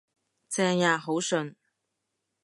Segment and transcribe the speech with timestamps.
[0.49, 1.53] 正呀，好順